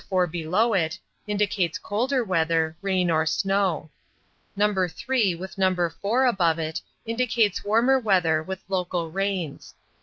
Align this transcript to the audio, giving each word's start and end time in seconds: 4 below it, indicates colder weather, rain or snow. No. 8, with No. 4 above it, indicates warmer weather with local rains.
4 0.09 0.25
below 0.25 0.73
it, 0.73 0.97
indicates 1.27 1.77
colder 1.77 2.23
weather, 2.23 2.75
rain 2.81 3.11
or 3.11 3.23
snow. 3.27 3.91
No. 4.55 4.65
8, 4.65 5.35
with 5.37 5.59
No. 5.59 5.89
4 5.91 6.25
above 6.25 6.57
it, 6.57 6.81
indicates 7.05 7.63
warmer 7.63 7.99
weather 7.99 8.41
with 8.41 8.63
local 8.67 9.11
rains. 9.11 9.75